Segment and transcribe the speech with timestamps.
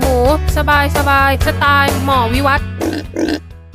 [0.00, 0.16] หมู
[0.56, 2.68] สบายสบายสไตล์หมอวิวัฒน์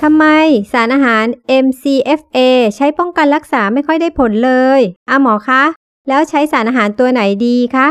[0.02, 0.26] ทำไม
[0.72, 1.26] สารอาหาร
[1.66, 2.38] MCFA
[2.76, 5.64] ใช้ป้องกันรักษาไม่ค่อยได้ผลเลยอาหมอคะ
[6.08, 7.88] แล้วใช้สารอาหารตัวไหนดีคะ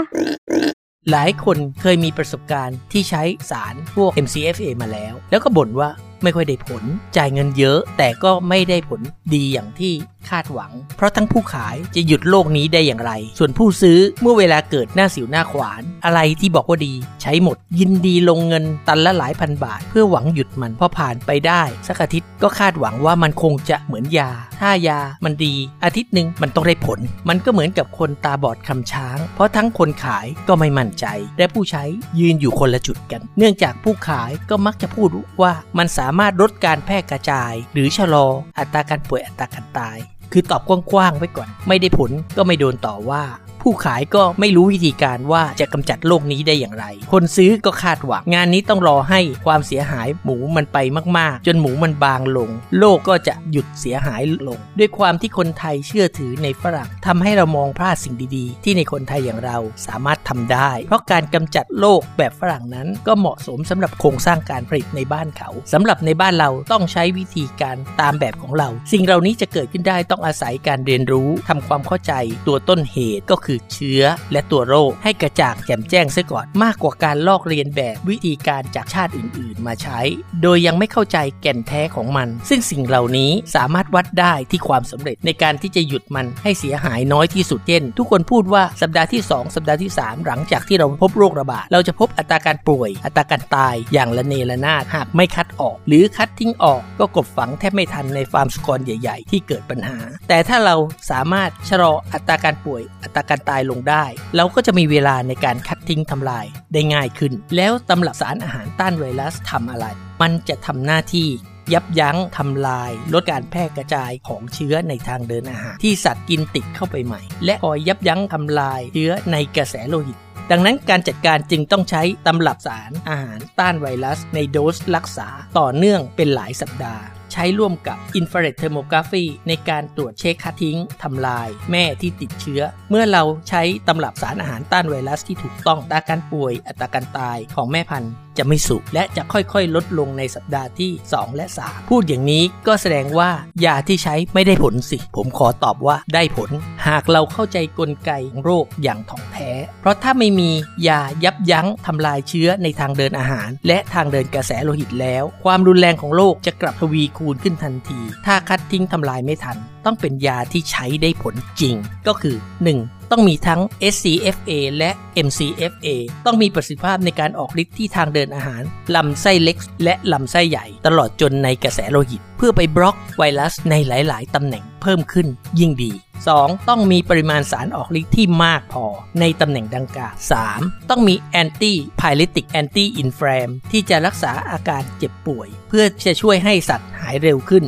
[1.10, 5.90] หลายคนเคยมีประสบการณ์ที่ใช้สารพวก MCFA มาแล้ว แล้วก็บ่นว่า
[6.22, 6.82] ไม่ค่อยได้ผล
[7.16, 9.00] จ่ายเงินเยอะ แต่ก็ไม่ได้ผล
[9.34, 9.92] ดีอย่างที่
[10.30, 26.98] คาดหวัง เพราะทั้งผู้ขายจะหยุดโลกนี้ได้อย่างไร ส่วนผู้ซื้อเมื่อเวลาเกิดหน้าสิวหน้าขวาน อะไรที่บอกว่าดี ใช้หมด ยินดีลงเงินตันละหลายพันบาท เพื่อหวังหยุดมันพอผ่านไปได้ สักอาทิตย์ก็คาดหวังว่ามันคงจะเหมือนยา ถ้ายามันดี อาทิตย์หนึ่งมันต้องได้ผล
[27.28, 31.06] มันก็เหมือนกับคนตาบอดคำช้าง เพราะทั้งคนขายก็ไม่มั่นใจ
[31.38, 31.84] และผู้ใช้
[32.20, 35.08] ยืนอยู่คนละจุดกัน เนื่องจากผู้ขายก็มักจะพูด
[35.42, 38.26] ว่ามันสาามารถลดการแพร่กระจาย หรือชะลอ
[38.58, 39.96] อัตราการป่วยอัตราการตาย
[40.32, 43.22] คือตอบกว้างๆไว้ก่อน ไม่ได้ผลก็ไม่โดนต่อว่า
[43.62, 50.78] ผู้ขายก็ไม่รู้วิธีการว่าจะกำจัดโรคนี้ได้อย่างไร คนซื้อก็คาดหวังงานนี้ต้องรอให้ความเสียหายหมูมันไป
[51.18, 72.12] มากๆ จนหมูมันบางลง โลกก็จะหยุดเสียหายลง ด้วยความที่คนไทยเชื่อถือในฝรั่งทำให้เรามองพลาดสิ่งดีๆ ที่ในคนไทยอย่างเราสามารถทำได้ เพราะการกำจัดโรคแบบฝรั่งนั้น ก็เหมาะสมสำหรับโครงสร้างการผลิตในบ้านเขาสำหรับในบ้านเราต้องใช้วิธีการตามแบบของเรา สิ่งเหล่านี้จะเกิดขึ้นได้ต้องอาศัยการเรียนรู้ทำความเข้าใจ
[72.46, 80.00] ตัวต้นเหตุก็คือเชื้อและตัวโรค ให้กระจ่างแจ่มแจ้งซะก่อนมากกว่าการลอกเรียนแบบวิธีการจากชาติอื่น ๆ มาใช้
[80.42, 100.76] โดยยังไม่เข้าใจแก่นแท้ของมัน ซึ่งสิ่งเหล่านี้สามารถวัดได้ที่ความสำเร็จในการที่จะหยุดมันให้เสียหายน้อยที่สุดเช่น ทุกคนพูดว่าสัปดาห์ที่ 2 สัปดาห์ที่ 3 หลังจากที่เราพบโรคระบาดเราจะพบอัตราการป่วย อัตราการตายอย่างละเนระนาดหากไม่คัดออก หรือคัดทิ้งออกก็กบฝังแทบไม่ทันในฟาร์มสกอรใหญ่ ๆ ที่เกิดปัญหา แต่ถ้าเรา
[101.10, 104.04] สามารถชะลออัตราการป่วย อัตราการการตายลงได้
[104.36, 109.86] เราก็จะมีเวลาในการคัดทิ้งทำลายได้ง่ายขึ้น แล้วตำรับสารอาหารต้านไวรัสทำอะไร
[110.22, 111.28] มันจะทำหน้าที่
[111.72, 120.18] ยับยั้งทำลาย ลดการแพร่กระจายของเชื้อในทางเดินอาหาร ที่สัตว์กินติดเข้าไปใหม่ และคอยยับยั้งทำลายเชื้อในกระแสโลหิต
[120.50, 143.30] ดังนั้นการจัดการจึงต้องใช้ตำรับสารอาหารต้านไวรัสในโดสรักษาต่อเนื่องเป็นหลายสัปดาห์ ใช้ร่วมกับอินฟราเรดเทอร์โมกราฟีในการตรวจเช็คคัดทิ้งทำลาย แม่ที่ติดเชื้อ เมื่อเราใช้ตำรับสารอาหารต้านไวรัสที่ถูกต้องอัตราการป่วยอัตราการตายของแม่พันธุ์ จะไม่สุและจะค่อยๆ ลดลงในสัปดาห์ที่ 2 และ 3 พูดอย่างนี้ก็แสดงว่า
[143.64, 146.50] ยาที่ใช้ไม่ได้ผลสิ ผมขอตอบว่าได้ผล
[146.86, 149.50] หากเราเข้าใจกลไกของโรคอย่างถ่องแท้
[149.80, 150.50] เพราะถ้าไม่มี
[150.88, 161.74] ยายับยั้งทำลายเชื้อในทางเดินอาหาร และทางเดินกระแสโลหิตแล้ว ความรุนแรงของโรคจะกลับทวีคูณขึ้นทันที ถ้าคัดทิ้งทำลายไม่ทัน ต้องเป็นยาที่ใช้ได้ผลจริง
[162.06, 162.36] ก็คือ
[162.74, 162.99] 1.
[163.12, 163.60] ต้องมีทั้ง
[163.94, 164.90] SCFA และ
[165.26, 165.88] MCFA
[166.26, 168.62] ต้องมีประสิทธิภาพในการออกฤทธิ์ที่ทางเดินอาหาร
[168.96, 175.26] ลำไส้เล็ก และลำไส้ใหญ่ ตลอดจนในกระแสโลหิต เพื่อไปบล็อกไวรัสในหลาย ๆ ตำแหน่งเพิ่มขึ้น
[175.60, 175.92] ยิ่งดี
[176.30, 176.68] 2.
[176.68, 178.84] ต้องมีปริมาณสารออกฤทธิ์ที่มากพอ
[179.20, 180.14] ในตำแหน่งดังกล่าว
[180.52, 180.90] 3.
[180.90, 187.64] ต้องมี antipyretic anti-inflam ที่จะรักษาอาการเจ็บป่วย เพื่อจะช่วยให้สัตว์หายเร็วขึ้น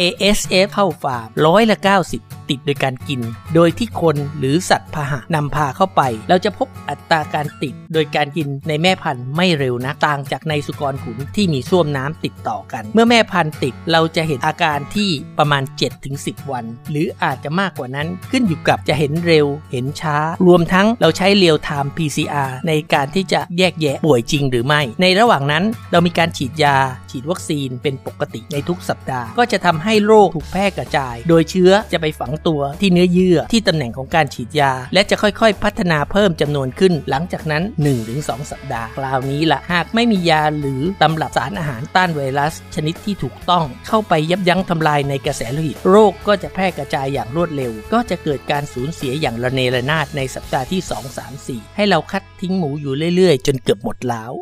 [0.00, 1.78] ASF เข้าฟาร์มร้อยละ
[2.10, 3.20] 90 ติดโดยการกิน
[3.54, 15.62] โดยที่คนหรือสัตว์พาหะนำพาเข้าไป เราจะพบอัตราการติดโดยการกินในแม่พันธุ์ไม่เร็วนะต่างจากในสุกรขุนที่มีส้วมน้ำติดต่อกัน เมื่อแม่พันธุ์ติดเราจะเห็นอาการที่ประมาณ
[16.06, 26.76] 7-10 วัน หรืออาจจะมากกว่านั้นขึ้นอยู่กับจะเห็นเร็ว เห็นช้า รวมทั้งเราใช้เรียลไทม์ PCR ในการที่จะแยกแยะป่วยจริงหรือไม่ ในระหว่างนั้นเรามีการฉีดยา
[27.10, 37.62] ฉีดวัคซีนเป็นปกติในทุกสัปดาห์ ก็จะทำให้โรคถูกแพร่กระจาย โดยเชื้อจะไปฝังตัวที่เนื้อเยื่อที่ตำแหน่งของการฉีดยา และจะค่อยๆ พัฒนาเพิ่มจำนวนขึ้น หลังจากนั้น
[38.06, 54.32] 1-2 สัปดาห์คราวนี้ละหากไม่มียาหรือตำรับสารอาหารต้านไวรัส ชนิดที่ถูกต้องเข้าไปยับยั้งทำลายในกระแสโลหิต โรคก็จะแพร่กระจายอย่างรวดเร็ว ก็จะเกิดการสูญเสียอย่างระเนระนาดในสัปดาห์ที่ 2 3 4 ให้เราคัดทิ้งหมูอยู่เรื่อยๆ จนเกือบหมดแล้ว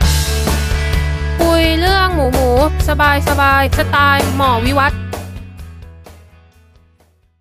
[1.40, 2.50] คุยเรื่องหมูหมู
[2.88, 5.03] สบายสบายสไตล์หมอวิวัฒน์